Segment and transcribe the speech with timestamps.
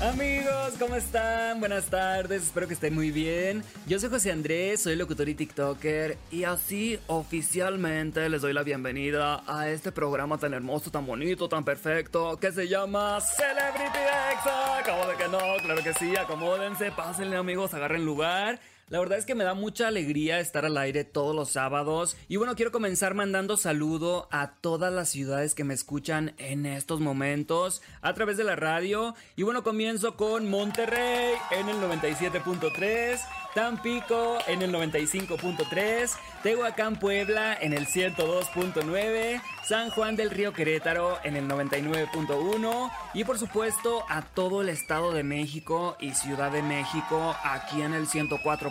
[0.00, 1.60] Amigos, ¿cómo están?
[1.60, 3.62] Buenas tardes, espero que estén muy bien.
[3.86, 9.42] Yo soy José Andrés, soy locutor y TikToker y así oficialmente les doy la bienvenida
[9.46, 13.98] a este programa tan hermoso, tan bonito, tan perfecto que se llama Celebrity
[14.32, 14.82] Exa.
[14.86, 15.62] ¿Cómo de que no?
[15.62, 18.58] Claro que sí, acomódense, pásenle amigos, agarren lugar.
[18.90, 22.16] La verdad es que me da mucha alegría estar al aire todos los sábados.
[22.26, 26.98] Y bueno, quiero comenzar mandando saludo a todas las ciudades que me escuchan en estos
[26.98, 29.14] momentos a través de la radio.
[29.36, 33.20] Y bueno, comienzo con Monterrey en el 97.3.
[33.54, 36.12] Tampico en el 95.3,
[36.44, 43.38] Tehuacán Puebla en el 102.9, San Juan del Río Querétaro en el 99.1 y por
[43.38, 48.06] supuesto a todo el Estado de México y Ciudad de México aquí en el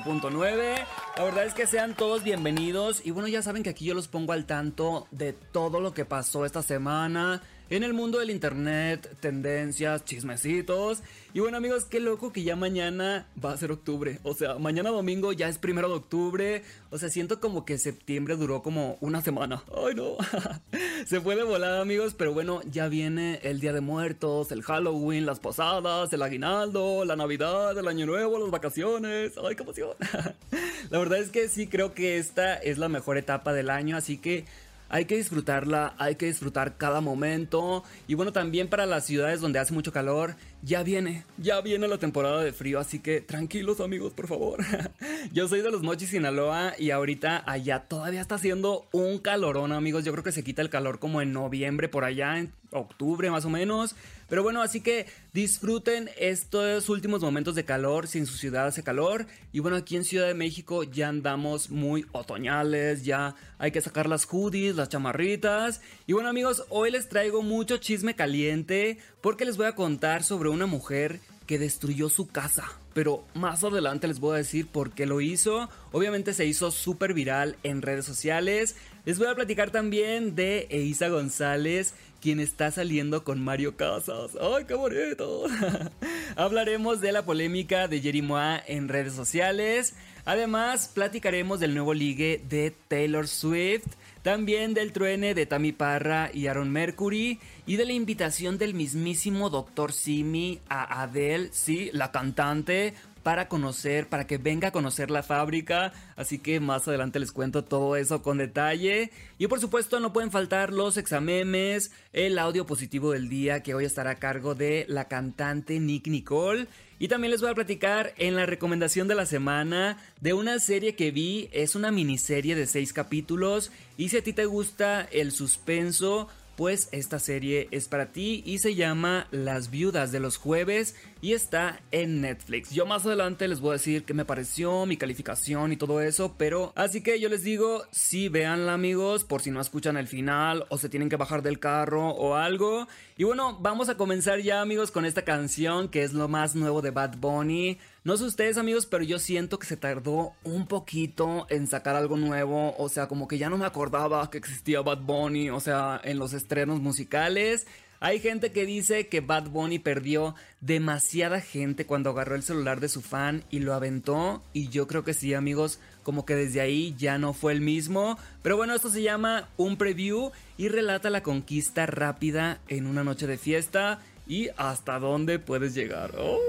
[0.09, 0.85] 104.9.
[1.17, 4.07] La verdad es que sean todos bienvenidos y bueno ya saben que aquí yo los
[4.07, 9.15] pongo al tanto de todo lo que pasó esta semana en el mundo del internet,
[9.19, 11.03] tendencias, chismecitos.
[11.33, 14.19] Y bueno amigos, qué loco que ya mañana va a ser octubre.
[14.23, 16.63] O sea, mañana domingo ya es primero de octubre.
[16.89, 19.63] O sea, siento como que septiembre duró como una semana.
[19.75, 20.17] Ay no.
[21.05, 25.39] Se puede volar amigos, pero bueno, ya viene el Día de Muertos, el Halloween, las
[25.39, 29.33] posadas, el aguinaldo, la Navidad, el Año Nuevo, las vacaciones.
[29.43, 29.91] Ay, qué emoción.
[30.89, 34.17] La verdad es que sí creo que esta es la mejor etapa del año, así
[34.17, 34.45] que
[34.89, 37.83] hay que disfrutarla, hay que disfrutar cada momento.
[38.07, 41.99] Y bueno, también para las ciudades donde hace mucho calor, ya viene, ya viene la
[41.99, 44.59] temporada de frío, así que tranquilos amigos, por favor.
[45.31, 50.03] Yo soy de los Mochis Sinaloa y ahorita allá todavía está haciendo un calorón, amigos.
[50.03, 53.45] Yo creo que se quita el calor como en noviembre por allá, en octubre más
[53.45, 53.95] o menos.
[54.29, 58.83] Pero bueno, así que disfruten estos últimos momentos de calor si en su ciudad hace
[58.83, 59.25] calor.
[59.51, 64.07] Y bueno, aquí en Ciudad de México ya andamos muy otoñales, ya hay que sacar
[64.07, 65.81] las hoodies, las chamarritas.
[66.05, 70.49] Y bueno amigos, hoy les traigo mucho chisme caliente porque les voy a contar sobre
[70.49, 72.65] una mujer que destruyó su casa.
[72.93, 75.67] Pero más adelante les voy a decir por qué lo hizo.
[75.91, 78.75] Obviamente se hizo súper viral en redes sociales.
[79.05, 84.37] Les voy a platicar también de Eisa González, quien está saliendo con Mario Casas.
[84.39, 85.45] ¡Ay, qué bonito!
[86.35, 89.95] Hablaremos de la polémica de Jerry Moa en redes sociales.
[90.25, 93.87] Además, platicaremos del nuevo ligue de Taylor Swift.
[94.21, 97.39] También del truene de Tammy Parra y Aaron Mercury.
[97.65, 99.93] Y de la invitación del mismísimo Dr.
[99.93, 102.93] Simi a Adele, sí, la cantante,
[103.29, 105.93] para conocer, para que venga a conocer la fábrica.
[106.15, 109.11] Así que más adelante les cuento todo eso con detalle.
[109.37, 113.85] Y por supuesto no pueden faltar los examemes, el audio positivo del día que hoy
[113.85, 116.65] estará a cargo de la cantante Nick Nicole.
[116.97, 120.95] Y también les voy a platicar en la recomendación de la semana de una serie
[120.95, 121.49] que vi.
[121.51, 123.71] Es una miniserie de 6 capítulos.
[123.95, 126.29] Y si a ti te gusta el suspenso,
[126.59, 131.33] pues esta serie es para ti y se llama Las Viudas de los Jueves y
[131.33, 132.71] está en Netflix.
[132.71, 136.35] Yo más adelante les voy a decir qué me pareció, mi calificación y todo eso,
[136.37, 140.65] pero así que yo les digo, sí, véanla amigos, por si no escuchan el final
[140.69, 142.87] o se tienen que bajar del carro o algo.
[143.17, 146.81] Y bueno, vamos a comenzar ya amigos con esta canción que es lo más nuevo
[146.81, 147.77] de Bad Bunny.
[148.03, 152.15] No sé ustedes amigos, pero yo siento que se tardó un poquito en sacar algo
[152.15, 152.75] nuevo.
[152.77, 156.17] O sea, como que ya no me acordaba que existía Bad Bunny, o sea, en
[156.17, 157.67] los estrenos musicales.
[158.01, 162.87] Hay gente que dice que Bad Bunny perdió demasiada gente cuando agarró el celular de
[162.87, 164.41] su fan y lo aventó.
[164.53, 168.17] Y yo creo que sí, amigos, como que desde ahí ya no fue el mismo.
[168.41, 173.27] Pero bueno, esto se llama un preview y relata la conquista rápida en una noche
[173.27, 173.99] de fiesta
[174.29, 176.11] y hasta dónde puedes llegar.
[176.17, 176.39] Oh.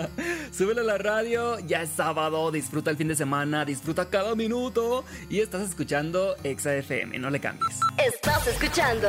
[0.52, 5.04] Súbele a la radio, ya es sábado, disfruta el fin de semana, disfruta cada minuto
[5.28, 7.80] y estás escuchando Exa FM, no le cambies.
[7.98, 9.08] Estás escuchando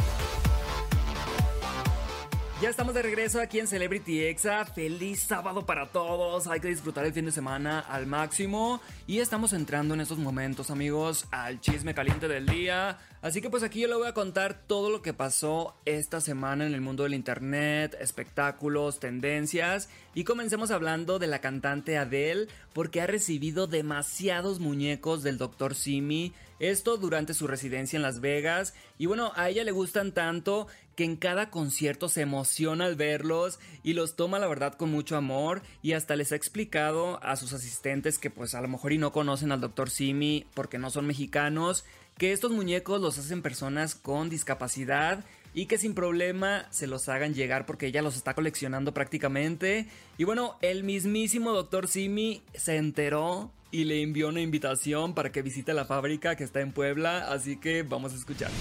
[2.61, 4.65] Ya estamos de regreso aquí en Celebrity Exa.
[4.65, 6.45] Feliz sábado para todos.
[6.45, 8.79] Hay que disfrutar el fin de semana al máximo.
[9.07, 12.99] Y estamos entrando en estos momentos, amigos, al chisme caliente del día.
[13.23, 16.67] Así que pues aquí yo le voy a contar todo lo que pasó esta semana
[16.67, 19.89] en el mundo del internet, espectáculos, tendencias.
[20.13, 25.73] Y comencemos hablando de la cantante Adele, porque ha recibido demasiados muñecos del Dr.
[25.73, 26.31] Simi.
[26.59, 28.75] Esto durante su residencia en Las Vegas.
[28.99, 30.67] Y bueno, a ella le gustan tanto
[31.01, 35.17] que en cada concierto se emociona al verlos y los toma la verdad con mucho
[35.17, 38.99] amor y hasta les ha explicado a sus asistentes que pues a lo mejor y
[38.99, 39.89] no conocen al Dr.
[39.89, 41.85] Simi porque no son mexicanos
[42.19, 45.25] que estos muñecos los hacen personas con discapacidad
[45.55, 49.87] y que sin problema se los hagan llegar porque ella los está coleccionando prácticamente.
[50.19, 51.87] Y bueno, el mismísimo Dr.
[51.87, 56.61] Simi se enteró y le envió una invitación para que visite la fábrica que está
[56.61, 58.51] en Puebla, así que vamos a escuchar.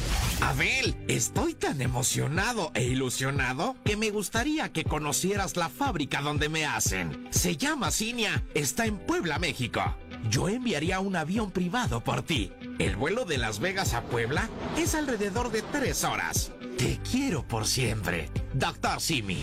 [0.40, 6.64] Abel, estoy tan emocionado e ilusionado que me gustaría que conocieras la fábrica donde me
[6.64, 7.28] hacen.
[7.30, 9.82] Se llama Cinia, está en Puebla, México.
[10.28, 12.52] Yo enviaría un avión privado por ti.
[12.78, 14.48] El vuelo de Las Vegas a Puebla
[14.78, 16.52] es alrededor de tres horas.
[16.78, 19.42] Te quiero por siempre, Doctor Simi.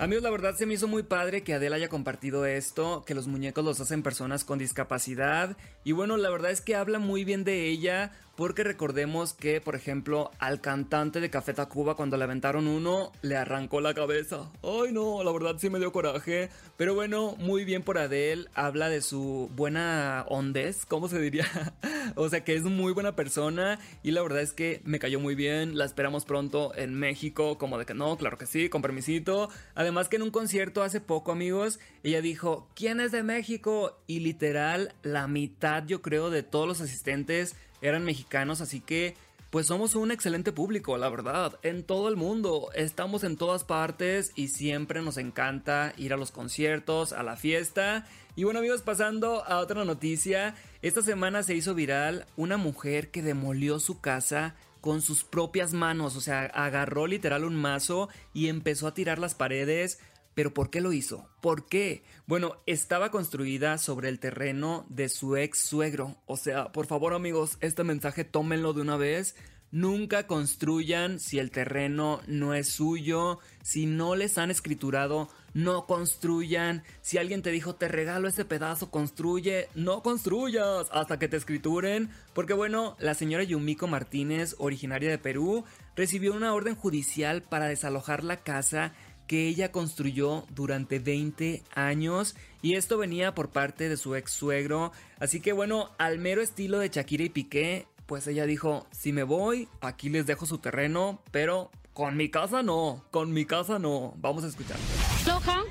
[0.00, 3.26] Amigos, la verdad se me hizo muy padre que Adele haya compartido esto, que los
[3.26, 5.58] muñecos los hacen personas con discapacidad.
[5.84, 8.10] Y bueno, la verdad es que habla muy bien de ella,
[8.40, 13.36] porque recordemos que, por ejemplo, al cantante de Café Tacuba cuando le aventaron uno, le
[13.36, 14.50] arrancó la cabeza.
[14.62, 16.48] Ay no, la verdad sí me dio coraje.
[16.78, 18.46] Pero bueno, muy bien por Adele.
[18.54, 21.44] Habla de su buena ondez, ¿cómo se diría?
[22.16, 25.34] o sea que es muy buena persona y la verdad es que me cayó muy
[25.34, 25.76] bien.
[25.76, 29.50] La esperamos pronto en México, como de que no, claro que sí, con permisito.
[29.74, 33.98] Además que en un concierto hace poco, amigos, ella dijo, ¿quién es de México?
[34.06, 39.16] Y literal, la mitad yo creo de todos los asistentes eran mexicanos, así que
[39.50, 44.30] pues somos un excelente público, la verdad, en todo el mundo, estamos en todas partes
[44.36, 48.06] y siempre nos encanta ir a los conciertos, a la fiesta.
[48.36, 53.22] Y bueno amigos, pasando a otra noticia, esta semana se hizo viral una mujer que
[53.22, 58.86] demolió su casa con sus propias manos, o sea, agarró literal un mazo y empezó
[58.86, 59.98] a tirar las paredes
[60.40, 61.28] pero ¿por qué lo hizo?
[61.42, 62.02] ¿Por qué?
[62.26, 66.16] Bueno, estaba construida sobre el terreno de su ex suegro.
[66.24, 69.36] O sea, por favor amigos, este mensaje tómenlo de una vez.
[69.70, 76.84] Nunca construyan si el terreno no es suyo, si no les han escriturado, no construyan.
[77.02, 82.08] Si alguien te dijo te regalo ese pedazo, construye, no construyas hasta que te escrituren.
[82.32, 85.64] Porque bueno, la señora Yumiko Martínez, originaria de Perú,
[85.96, 88.94] recibió una orden judicial para desalojar la casa
[89.30, 94.90] que ella construyó durante 20 años y esto venía por parte de su ex suegro.
[95.20, 99.22] Así que bueno, al mero estilo de Shakira y Piqué, pues ella dijo, si me
[99.22, 104.14] voy, aquí les dejo su terreno, pero con mi casa no, con mi casa no.
[104.16, 104.78] Vamos a escuchar.
[105.24, 105.62] Loja,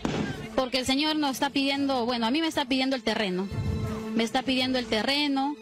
[0.56, 3.50] porque el señor nos está pidiendo, bueno, a mí me está pidiendo el terreno.
[4.16, 5.58] Me está pidiendo el terreno,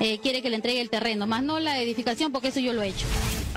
[0.00, 2.82] eh, quiere que le entregue el terreno, más no la edificación, porque eso yo lo
[2.82, 3.06] he hecho.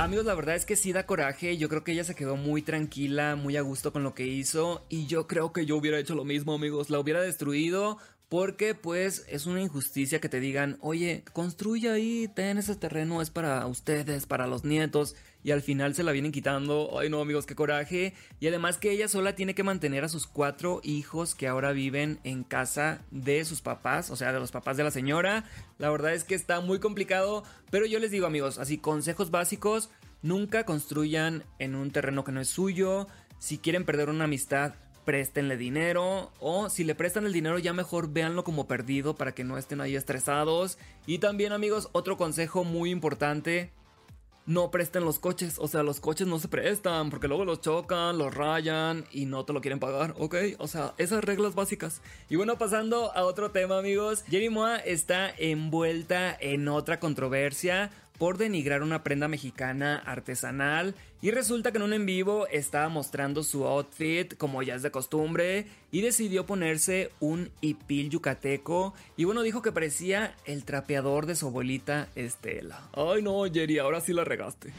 [0.01, 1.57] Amigos, la verdad es que sí da coraje.
[1.57, 4.83] Yo creo que ella se quedó muy tranquila, muy a gusto con lo que hizo.
[4.89, 6.89] Y yo creo que yo hubiera hecho lo mismo, amigos.
[6.89, 8.00] La hubiera destruido.
[8.27, 13.30] Porque pues es una injusticia que te digan, oye, construye ahí, ten ese terreno, es
[13.30, 17.00] para ustedes, para los nietos y al final se la vienen quitando.
[17.00, 18.14] Ay no amigos, qué coraje.
[18.40, 22.20] Y además que ella sola tiene que mantener a sus cuatro hijos que ahora viven
[22.24, 25.46] en casa de sus papás, o sea, de los papás de la señora.
[25.78, 29.90] La verdad es que está muy complicado, pero yo les digo amigos, así consejos básicos,
[30.22, 33.08] nunca construyan en un terreno que no es suyo.
[33.40, 38.14] Si quieren perder una amistad, préstenle dinero o si le prestan el dinero ya mejor
[38.14, 40.78] véanlo como perdido para que no estén ahí estresados.
[41.06, 43.72] Y también amigos, otro consejo muy importante,
[44.46, 45.56] no presten los coches.
[45.60, 49.46] O sea, los coches no se prestan porque luego los chocan, los rayan y no
[49.46, 50.36] te lo quieren pagar, ¿ok?
[50.58, 52.02] O sea, esas reglas básicas.
[52.30, 54.24] Y bueno, pasando a otro tema, amigos.
[54.30, 57.92] Jerry Moa está envuelta en otra controversia
[58.22, 63.42] por denigrar una prenda mexicana artesanal y resulta que en un en vivo estaba mostrando
[63.42, 69.42] su outfit como ya es de costumbre y decidió ponerse un hipil yucateco y bueno
[69.42, 72.92] dijo que parecía el trapeador de su abuelita Estela.
[72.94, 74.72] Ay no Jerry, ahora sí la regaste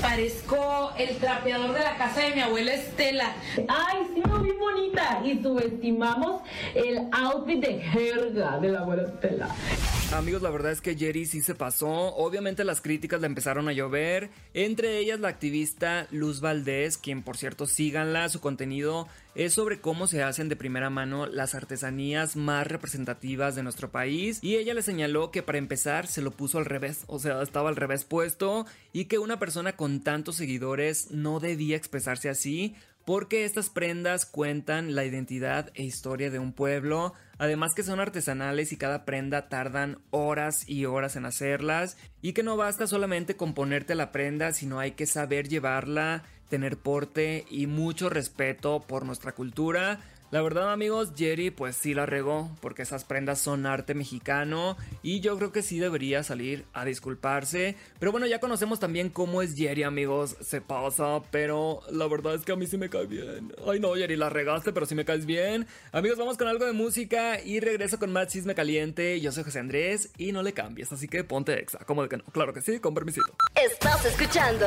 [0.00, 3.34] parezco el trapeador de la casa de mi abuela Estela.
[3.68, 5.20] Ay, sí, muy bonita.
[5.24, 6.42] Y subestimamos
[6.74, 9.48] el outfit de jerga de la abuela Estela.
[10.12, 11.88] Amigos, la verdad es que Jerry sí se pasó.
[11.88, 14.30] Obviamente las críticas le empezaron a llover.
[14.52, 20.06] Entre ellas la activista Luz Valdés, quien por cierto síganla, su contenido es sobre cómo
[20.06, 24.38] se hacen de primera mano las artesanías más representativas de nuestro país.
[24.42, 27.68] Y ella le señaló que para empezar se lo puso al revés, o sea, estaba
[27.68, 32.74] al revés puesto y que una persona con tantos seguidores no debía expresarse así
[33.04, 38.72] porque estas prendas cuentan la identidad e historia de un pueblo, además que son artesanales
[38.72, 43.52] y cada prenda tardan horas y horas en hacerlas, y que no basta solamente con
[43.52, 49.32] ponerte la prenda, sino hay que saber llevarla, tener porte y mucho respeto por nuestra
[49.32, 50.00] cultura.
[50.34, 55.20] La verdad amigos, Jerry pues sí la regó porque esas prendas son arte mexicano y
[55.20, 57.76] yo creo que sí debería salir a disculparse.
[58.00, 62.44] Pero bueno, ya conocemos también cómo es Jerry amigos, se pasa, pero la verdad es
[62.44, 63.54] que a mí sí me cae bien.
[63.64, 65.68] Ay no, Jerry, la regaste, pero sí me caes bien.
[65.92, 69.20] Amigos, vamos con algo de música y regreso con más chisme caliente.
[69.20, 72.16] Yo soy José Andrés y no le cambies, así que ponte exa, como de que
[72.16, 72.24] no.
[72.24, 73.36] Claro que sí, con permisito.
[73.54, 74.66] Estás escuchando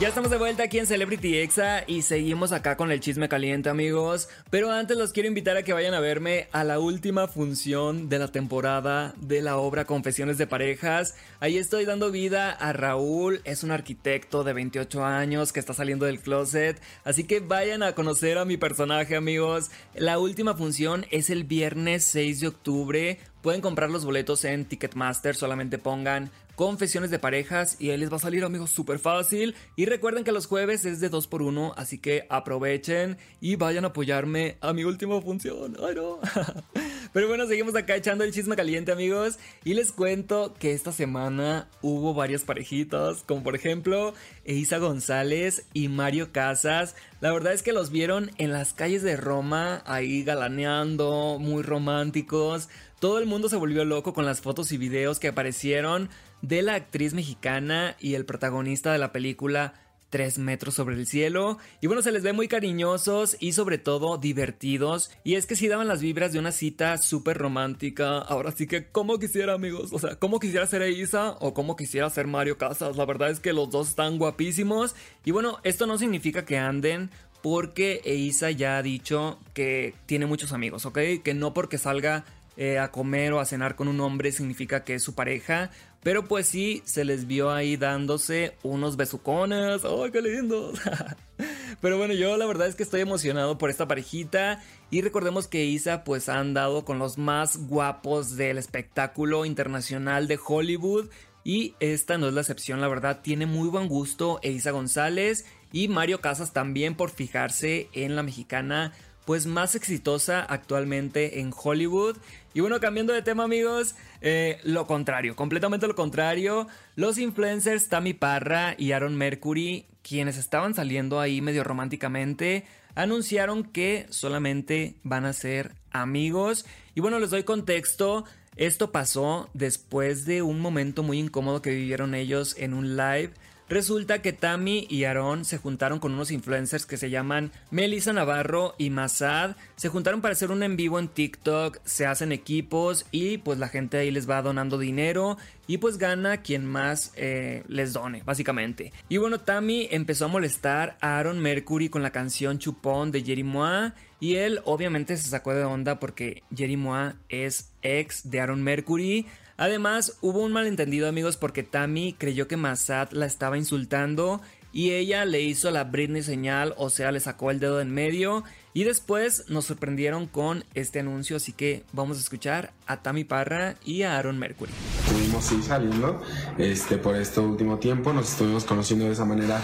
[0.00, 3.68] Ya estamos de vuelta aquí en Celebrity Exa y seguimos acá con el chisme caliente
[3.68, 8.08] amigos, pero antes los quiero invitar a que vayan a verme a la última función
[8.08, 11.16] de la temporada de la obra Confesiones de Parejas.
[11.40, 16.06] Ahí estoy dando vida a Raúl, es un arquitecto de 28 años que está saliendo
[16.06, 19.72] del closet, así que vayan a conocer a mi personaje amigos.
[19.96, 23.18] La última función es el viernes 6 de octubre.
[23.42, 28.16] Pueden comprar los boletos en Ticketmaster, solamente pongan confesiones de parejas y ahí les va
[28.16, 29.54] a salir amigos súper fácil.
[29.76, 34.56] Y recuerden que los jueves es de 2x1, así que aprovechen y vayan a apoyarme
[34.60, 35.76] a mi última función.
[37.12, 41.68] Pero bueno, seguimos acá echando el chisme caliente amigos y les cuento que esta semana
[41.80, 44.12] hubo varias parejitas, como por ejemplo
[44.44, 46.96] Isa González y Mario Casas.
[47.20, 52.68] La verdad es que los vieron en las calles de Roma, ahí galaneando, muy románticos.
[53.00, 56.10] Todo el mundo se volvió loco con las fotos y videos que aparecieron
[56.42, 59.74] de la actriz mexicana y el protagonista de la película
[60.10, 61.58] Tres metros sobre el cielo.
[61.80, 65.10] Y bueno, se les ve muy cariñosos y sobre todo divertidos.
[65.22, 68.18] Y es que sí daban las vibras de una cita súper romántica.
[68.18, 69.92] Ahora sí que, como quisiera, amigos?
[69.92, 72.96] O sea, como quisiera ser Isa o como quisiera ser Mario Casas?
[72.96, 74.94] La verdad es que los dos están guapísimos.
[75.24, 77.10] Y bueno, esto no significa que anden
[77.42, 80.98] porque Isa ya ha dicho que tiene muchos amigos, ¿ok?
[81.22, 82.24] Que no porque salga
[82.60, 85.70] eh, a comer o a cenar con un hombre significa que es su pareja.
[86.02, 89.82] Pero pues sí, se les vio ahí dándose unos besucones.
[89.84, 90.78] ¡Ay, qué lindos!
[91.80, 94.62] Pero bueno, yo la verdad es que estoy emocionado por esta parejita.
[94.90, 100.38] Y recordemos que Isa pues ha andado con los más guapos del espectáculo internacional de
[100.44, 101.08] Hollywood.
[101.44, 105.88] Y esta no es la excepción, la verdad, tiene muy buen gusto Isa González y
[105.88, 108.92] Mario Casas también por fijarse en la mexicana
[109.28, 112.16] pues más exitosa actualmente en Hollywood.
[112.54, 116.66] Y bueno, cambiando de tema amigos, eh, lo contrario, completamente lo contrario.
[116.96, 124.06] Los influencers Tammy Parra y Aaron Mercury, quienes estaban saliendo ahí medio románticamente, anunciaron que
[124.08, 126.64] solamente van a ser amigos.
[126.94, 128.24] Y bueno, les doy contexto.
[128.56, 133.32] Esto pasó después de un momento muy incómodo que vivieron ellos en un live
[133.68, 138.74] Resulta que Tammy y Aaron se juntaron con unos influencers que se llaman Melissa Navarro
[138.78, 139.56] y Masad.
[139.76, 143.68] Se juntaron para hacer un en vivo en TikTok, se hacen equipos y pues la
[143.68, 148.92] gente ahí les va donando dinero y pues gana quien más eh, les done, básicamente.
[149.10, 153.44] Y bueno, Tammy empezó a molestar a Aaron Mercury con la canción Chupón de Jerry
[153.44, 158.62] Moa y él obviamente se sacó de onda porque Jerry Moa es ex de Aaron
[158.62, 159.26] Mercury.
[159.58, 164.40] Además, hubo un malentendido amigos porque Tammy creyó que Masad la estaba insultando
[164.72, 168.44] y ella le hizo la Britney señal, o sea, le sacó el dedo en medio
[168.72, 173.74] y después nos sorprendieron con este anuncio, así que vamos a escuchar a Tammy Parra
[173.84, 174.70] y a Aaron Mercury.
[175.04, 176.22] Estuvimos sí saliendo
[176.56, 179.60] este, por este último tiempo, nos estuvimos conociendo de esa manera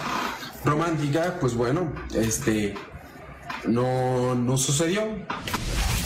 [0.65, 2.75] romántica, pues bueno, este
[3.69, 5.03] no, no sucedió.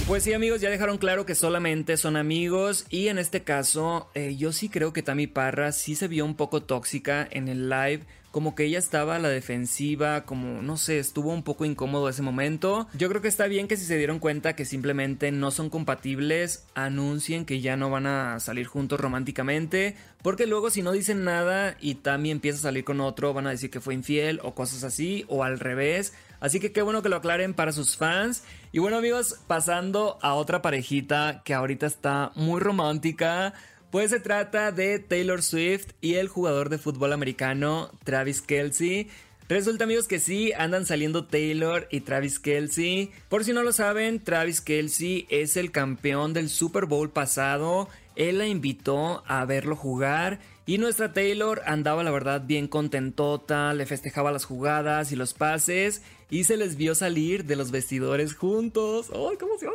[0.09, 2.87] Pues sí, amigos, ya dejaron claro que solamente son amigos.
[2.88, 6.35] Y en este caso, eh, yo sí creo que Tammy Parra sí se vio un
[6.35, 10.99] poco tóxica en el live como que ella estaba a la defensiva, como no sé,
[10.99, 12.87] estuvo un poco incómodo ese momento.
[12.95, 16.67] Yo creo que está bien que si se dieron cuenta que simplemente no son compatibles,
[16.75, 21.77] anuncien que ya no van a salir juntos románticamente, porque luego si no dicen nada
[21.81, 24.85] y Tammy empieza a salir con otro, van a decir que fue infiel o cosas
[24.85, 26.12] así, o al revés.
[26.40, 28.45] Así que qué bueno que lo aclaren para sus fans.
[28.73, 33.54] Y bueno amigos, pasando a otra parejita que ahorita está muy romántica.
[33.90, 39.09] Pues se trata de Taylor Swift y el jugador de fútbol americano Travis Kelsey.
[39.49, 43.11] Resulta amigos que sí, andan saliendo Taylor y Travis Kelsey.
[43.30, 47.88] Por si no lo saben, Travis Kelsey es el campeón del Super Bowl pasado.
[48.14, 53.87] Él la invitó a verlo jugar y nuestra Taylor andaba la verdad bien contentota, le
[53.87, 59.10] festejaba las jugadas y los pases y se les vio salir de los vestidores juntos.
[59.14, 59.72] ¡Ay, qué emoción!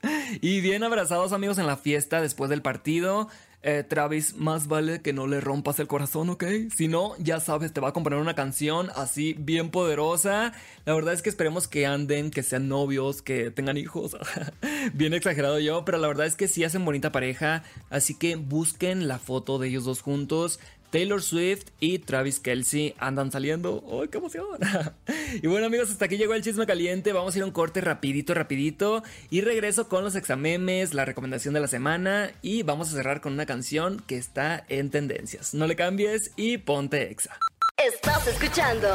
[0.40, 3.28] y bien abrazados amigos en la fiesta después del partido.
[3.62, 6.44] Eh, Travis, más vale que no le rompas el corazón, ¿ok?
[6.74, 10.52] Si no, ya sabes, te va a componer una canción así bien poderosa.
[10.84, 14.16] La verdad es que esperemos que anden, que sean novios, que tengan hijos.
[14.94, 17.64] bien exagerado yo, pero la verdad es que sí hacen bonita pareja.
[17.90, 20.60] Así que busquen la foto de ellos dos juntos.
[20.96, 23.84] Taylor Swift y Travis Kelsey andan saliendo.
[24.00, 24.46] ¡Ay, qué emoción!
[25.42, 27.12] y bueno amigos, hasta aquí llegó el chisme caliente.
[27.12, 29.02] Vamos a ir a un corte rapidito, rapidito.
[29.28, 32.32] Y regreso con los examemes, la recomendación de la semana.
[32.40, 35.52] Y vamos a cerrar con una canción que está en tendencias.
[35.52, 37.38] No le cambies y ponte exa.
[37.76, 38.88] Estás escuchando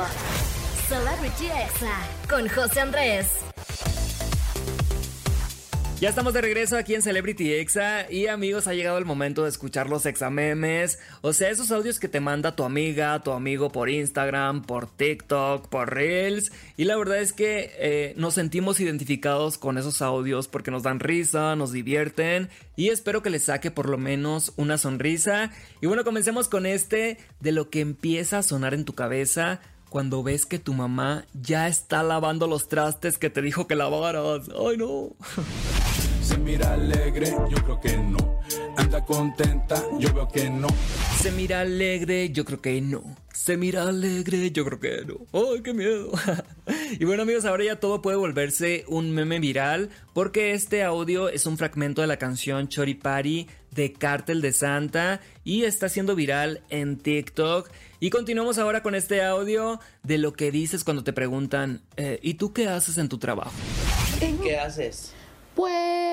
[0.88, 3.27] Celebrity Exa con José Andrés.
[6.01, 9.50] Ya estamos de regreso aquí en Celebrity Exa y amigos, ha llegado el momento de
[9.50, 13.88] escuchar los examemes, o sea, esos audios que te manda tu amiga, tu amigo por
[13.88, 19.77] Instagram, por TikTok, por Reels y la verdad es que eh, nos sentimos identificados con
[19.77, 24.00] esos audios porque nos dan risa, nos divierten y espero que les saque por lo
[24.00, 25.51] menos una sonrisa.
[25.81, 30.24] Y bueno, comencemos con este de lo que empieza a sonar en tu cabeza cuando
[30.24, 34.50] ves que tu mamá ya está lavando los trastes que te dijo que lavaras.
[34.58, 35.10] Ay, no.
[36.31, 38.39] Se mira alegre, yo creo que no.
[38.77, 40.69] Anda contenta, yo veo que no.
[41.17, 43.03] Se mira alegre, yo creo que no.
[43.33, 45.17] Se mira alegre, yo creo que no.
[45.33, 46.09] ¡Ay, qué miedo!
[47.00, 51.45] y bueno amigos, ahora ya todo puede volverse un meme viral porque este audio es
[51.45, 56.97] un fragmento de la canción Choripari de Cártel de Santa y está siendo viral en
[56.97, 57.69] TikTok.
[58.00, 62.35] Y continuamos ahora con este audio de lo que dices cuando te preguntan, eh, ¿y
[62.35, 63.51] tú qué haces en tu trabajo?
[64.41, 65.11] ¿Qué haces?
[65.55, 66.11] Pues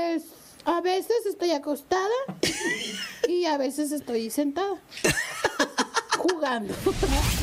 [0.69, 2.11] a veces estoy acostada
[3.27, 4.77] y a veces estoy sentada.
[6.19, 6.75] Jugando.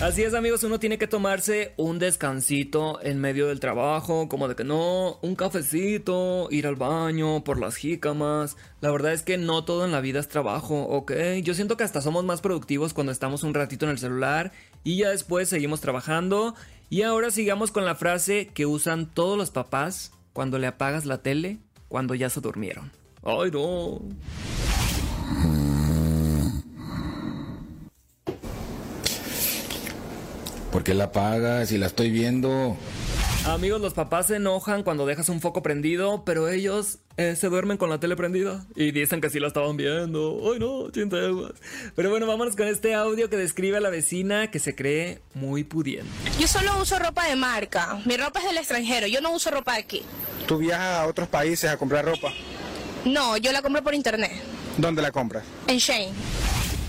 [0.01, 4.55] Así es amigos, uno tiene que tomarse un descansito en medio del trabajo, como de
[4.55, 8.57] que no, un cafecito, ir al baño, por las jícamas.
[8.81, 11.13] La verdad es que no todo en la vida es trabajo, ¿ok?
[11.41, 14.51] Yo siento que hasta somos más productivos cuando estamos un ratito en el celular
[14.83, 16.53] y ya después seguimos trabajando.
[16.89, 21.23] Y ahora sigamos con la frase que usan todos los papás cuando le apagas la
[21.23, 22.91] tele cuando ya se durmieron.
[23.25, 24.01] ¡Ay, no!
[30.71, 32.77] ¿Por qué la apagas si la estoy viendo?
[33.45, 37.77] Amigos, los papás se enojan cuando dejas un foco prendido, pero ellos eh, se duermen
[37.77, 40.41] con la tele prendida y dicen que sí la estaban viendo.
[40.51, 40.91] ¡Ay, no!
[40.91, 41.53] Chinteguas.
[41.95, 45.63] Pero bueno, vámonos con este audio que describe a la vecina que se cree muy
[45.63, 46.11] pudiente.
[46.39, 47.99] Yo solo uso ropa de marca.
[48.05, 49.07] Mi ropa es del extranjero.
[49.07, 50.03] Yo no uso ropa de aquí.
[50.47, 52.31] ¿Tú viajas a otros países a comprar ropa?
[53.05, 54.31] No, yo la compro por internet.
[54.77, 55.43] ¿Dónde la compras?
[55.67, 56.09] En Shane.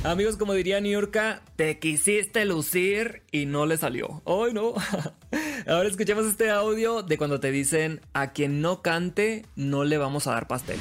[0.03, 4.23] Amigos, como diría Niurka, te quisiste lucir y no le salió.
[4.25, 4.75] ¡Ay, no!
[5.67, 10.27] Ahora escuchemos este audio de cuando te dicen a quien no cante, no le vamos
[10.27, 10.79] a dar pastel.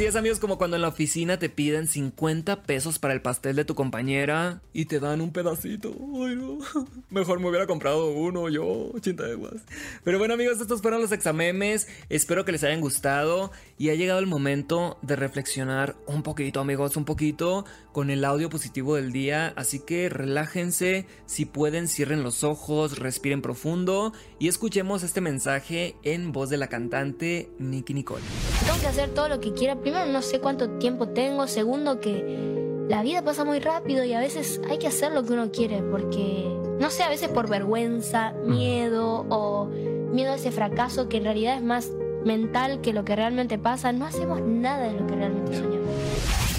[0.00, 3.54] Así es, amigos, como cuando en la oficina te piden 50 pesos para el pastel
[3.54, 5.94] de tu compañera y te dan un pedacito.
[7.10, 9.60] Mejor me hubiera comprado uno yo, chintaguas.
[10.02, 11.86] Pero bueno, amigos, estos fueron los examemes.
[12.08, 16.96] Espero que les hayan gustado y ha llegado el momento de reflexionar un poquito, amigos,
[16.96, 19.52] un poquito con el audio positivo del día.
[19.54, 26.32] Así que relájense, si pueden, cierren los ojos, respiren profundo y escuchemos este mensaje en
[26.32, 28.24] voz de la cantante Nicky Nicole.
[28.64, 29.76] Tengo que hacer todo lo que quiera.
[29.90, 31.48] Primero, no sé cuánto tiempo tengo.
[31.48, 35.32] Segundo, que la vida pasa muy rápido y a veces hay que hacer lo que
[35.32, 36.44] uno quiere porque,
[36.78, 41.56] no sé, a veces por vergüenza, miedo o miedo a ese fracaso que en realidad
[41.56, 41.90] es más
[42.24, 45.90] mental que lo que realmente pasa, no hacemos nada de lo que realmente soñamos.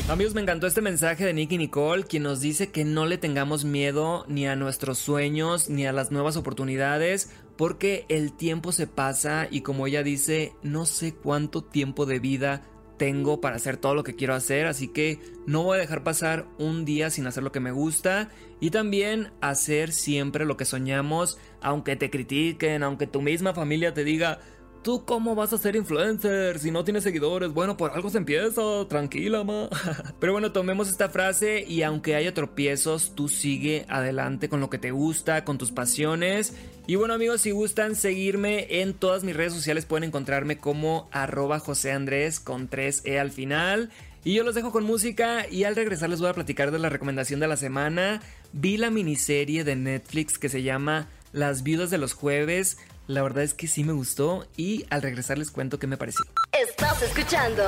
[0.10, 3.64] Amigos, me encantó este mensaje de Nicky Nicole, quien nos dice que no le tengamos
[3.64, 9.48] miedo ni a nuestros sueños ni a las nuevas oportunidades, porque el tiempo se pasa
[9.50, 12.64] y como ella dice, no sé cuánto tiempo de vida
[13.02, 16.46] tengo para hacer todo lo que quiero hacer, así que no voy a dejar pasar
[16.60, 21.40] un día sin hacer lo que me gusta y también hacer siempre lo que soñamos,
[21.64, 24.38] aunque te critiquen, aunque tu misma familia te diga,
[24.84, 27.54] ¿Tú cómo vas a ser influencer si no tienes seguidores?
[27.54, 29.70] Bueno, por algo se empieza, tranquila, ma.
[30.20, 34.80] Pero bueno, tomemos esta frase y aunque haya tropiezos, tú sigue adelante con lo que
[34.80, 36.56] te gusta, con tus pasiones.
[36.88, 41.60] Y bueno amigos, si gustan seguirme en todas mis redes sociales pueden encontrarme como arroba
[41.60, 43.92] José Andrés con 3E al final.
[44.24, 46.90] Y yo los dejo con música y al regresar les voy a platicar de la
[46.90, 48.24] recomendación de la semana.
[48.52, 52.80] Vi la miniserie de Netflix que se llama Las viudas de los jueves.
[53.12, 56.24] La verdad es que sí me gustó y al regresar les cuento qué me pareció.
[56.54, 57.62] Estás escuchando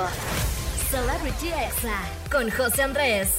[0.90, 2.00] Celebrity Exa
[2.32, 3.30] con José Andrés.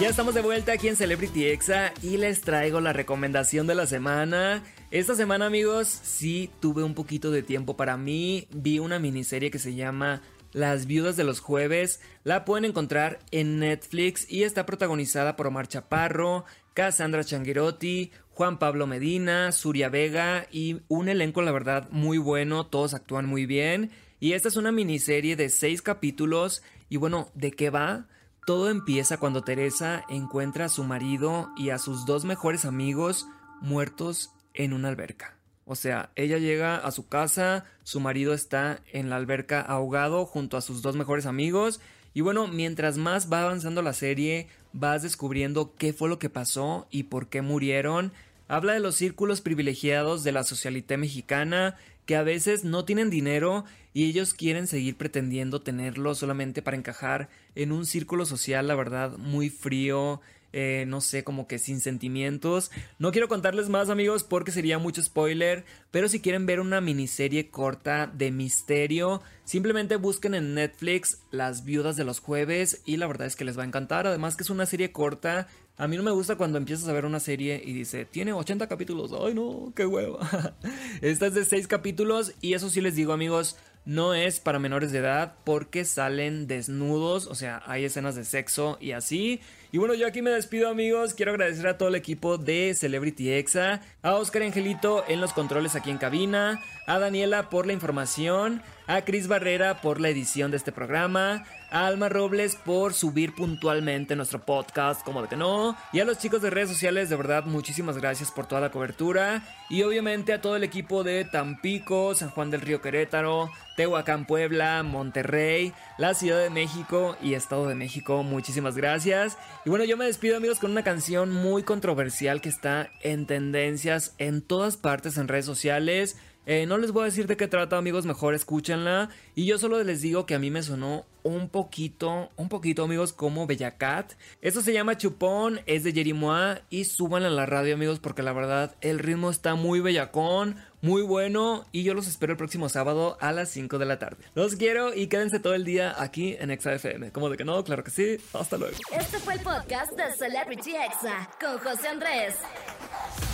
[0.00, 3.88] Ya estamos de vuelta aquí en Celebrity Exa y les traigo la recomendación de la
[3.88, 4.62] semana.
[4.92, 8.46] Esta semana amigos sí tuve un poquito de tiempo para mí.
[8.52, 11.98] Vi una miniserie que se llama Las viudas de los jueves.
[12.22, 16.44] La pueden encontrar en Netflix y está protagonizada por Omar Chaparro,
[16.76, 22.92] Cassandra Changuerotti, Juan Pablo Medina, Suria Vega y un elenco la verdad muy bueno, todos
[22.92, 23.90] actúan muy bien.
[24.20, 28.08] Y esta es una miniserie de seis capítulos y bueno, ¿de qué va?
[28.44, 33.26] Todo empieza cuando Teresa encuentra a su marido y a sus dos mejores amigos
[33.62, 35.35] muertos en una alberca.
[35.68, 40.56] O sea, ella llega a su casa, su marido está en la alberca ahogado junto
[40.56, 41.80] a sus dos mejores amigos
[42.14, 46.86] Y bueno, mientras más va avanzando la serie, vas descubriendo qué fue lo que pasó
[46.90, 48.12] y por qué murieron.
[48.48, 51.76] Habla de los círculos privilegiados de la socialité mexicana
[52.06, 57.28] que a veces no tienen dinero y ellos quieren seguir pretendiendo tenerlo solamente para encajar
[57.56, 60.20] en un círculo social, la verdad, muy frío,
[60.58, 62.70] eh, no sé, como que sin sentimientos.
[62.98, 67.50] No quiero contarles más amigos porque sería mucho spoiler, pero si quieren ver una miniserie
[67.50, 73.26] corta de misterio, simplemente busquen en Netflix Las Viudas de los Jueves y la verdad
[73.26, 75.46] es que les va a encantar, además que es una serie corta.
[75.76, 78.66] A mí no me gusta cuando empiezas a ver una serie y dice, tiene 80
[78.66, 79.12] capítulos.
[79.12, 80.26] Ay, no, qué hueva.
[81.02, 84.92] Esta es de 6 capítulos y eso sí les digo amigos, no es para menores
[84.92, 89.40] de edad porque salen desnudos, o sea, hay escenas de sexo y así.
[89.72, 93.32] Y bueno, yo aquí me despido amigos, quiero agradecer a todo el equipo de Celebrity
[93.32, 98.62] Exa, a Oscar Angelito en los controles aquí en cabina, a Daniela por la información,
[98.86, 104.16] a Cris Barrera por la edición de este programa, a Alma Robles por subir puntualmente
[104.16, 107.44] nuestro podcast, como de que no, y a los chicos de redes sociales, de verdad,
[107.44, 112.30] muchísimas gracias por toda la cobertura, y obviamente a todo el equipo de Tampico, San
[112.30, 118.22] Juan del Río Querétaro, Tehuacán Puebla, Monterrey, la Ciudad de México y Estado de México,
[118.22, 119.36] muchísimas gracias.
[119.64, 124.14] Y bueno, yo me despido amigos con una canción muy controversial que está en tendencias
[124.18, 126.16] en todas partes en redes sociales.
[126.46, 129.10] Eh, no les voy a decir de qué trata, amigos, mejor escúchenla.
[129.34, 133.12] Y yo solo les digo que a mí me sonó un poquito, un poquito, amigos,
[133.12, 134.12] como Bellacat.
[134.40, 138.32] Esto se llama Chupón, es de Jerimois y súbanla a la radio, amigos, porque la
[138.32, 143.18] verdad el ritmo está muy bellacón, muy bueno y yo los espero el próximo sábado
[143.20, 144.24] a las 5 de la tarde.
[144.34, 147.10] Los quiero y quédense todo el día aquí en Exa FM.
[147.10, 147.64] ¿Cómo de que no?
[147.64, 148.18] Claro que sí.
[148.32, 148.76] Hasta luego.
[148.96, 152.36] Este fue el podcast de Celebrity Exa con José Andrés.